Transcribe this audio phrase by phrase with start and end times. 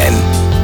[0.00, 0.14] FFN,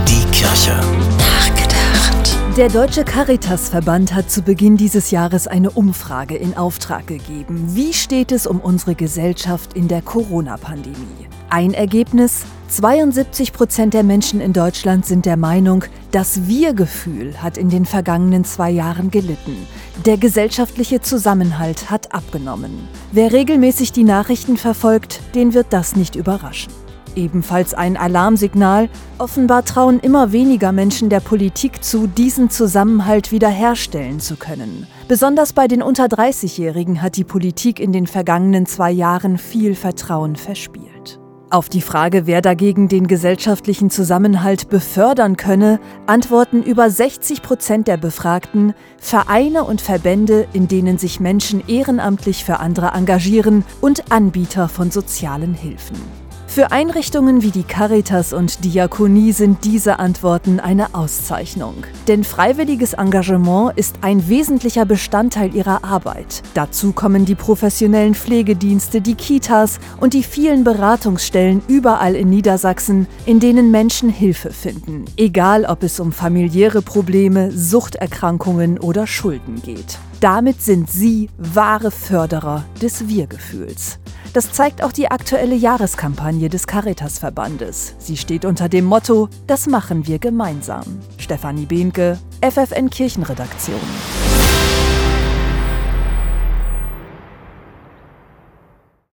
[0.08, 0.80] die Kirche.
[1.18, 2.56] Nachgedacht.
[2.56, 7.66] Der Deutsche Caritasverband hat zu Beginn dieses Jahres eine Umfrage in Auftrag gegeben.
[7.74, 11.26] Wie steht es um unsere Gesellschaft in der Corona-Pandemie?
[11.50, 12.44] Ein Ergebnis?
[12.68, 18.44] 72 Prozent der Menschen in Deutschland sind der Meinung, das Wir-Gefühl hat in den vergangenen
[18.44, 19.66] zwei Jahren gelitten.
[20.06, 22.88] Der gesellschaftliche Zusammenhalt hat abgenommen.
[23.12, 26.85] Wer regelmäßig die Nachrichten verfolgt, den wird das nicht überraschen.
[27.16, 28.88] Ebenfalls ein Alarmsignal.
[29.18, 34.86] Offenbar trauen immer weniger Menschen der Politik zu, diesen Zusammenhalt wiederherstellen zu können.
[35.08, 40.36] Besonders bei den unter 30-Jährigen hat die Politik in den vergangenen zwei Jahren viel Vertrauen
[40.36, 41.18] verspielt.
[41.48, 47.98] Auf die Frage, wer dagegen den gesellschaftlichen Zusammenhalt befördern könne, antworten über 60 Prozent der
[47.98, 54.90] Befragten Vereine und Verbände, in denen sich Menschen ehrenamtlich für andere engagieren und Anbieter von
[54.90, 56.25] sozialen Hilfen.
[56.56, 61.84] Für Einrichtungen wie die Caritas und Diakonie sind diese Antworten eine Auszeichnung.
[62.08, 66.42] Denn freiwilliges Engagement ist ein wesentlicher Bestandteil ihrer Arbeit.
[66.54, 73.38] Dazu kommen die professionellen Pflegedienste, die Kitas und die vielen Beratungsstellen überall in Niedersachsen, in
[73.38, 75.04] denen Menschen Hilfe finden.
[75.18, 79.98] Egal, ob es um familiäre Probleme, Suchterkrankungen oder Schulden geht.
[80.20, 83.98] Damit sind sie wahre Förderer des Wir-Gefühls.
[84.32, 87.94] Das zeigt auch die aktuelle Jahreskampagne des Caritas-Verbandes.
[87.98, 90.84] Sie steht unter dem Motto Das machen wir gemeinsam.
[91.18, 93.80] Stefanie Behnke, FFN Kirchenredaktion.